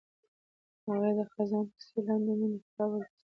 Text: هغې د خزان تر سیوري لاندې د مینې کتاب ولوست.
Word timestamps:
هغې 0.87 1.11
د 1.17 1.19
خزان 1.31 1.65
تر 1.73 1.81
سیوري 1.87 2.03
لاندې 2.07 2.31
د 2.35 2.39
مینې 2.39 2.57
کتاب 2.65 2.89
ولوست. 2.91 3.15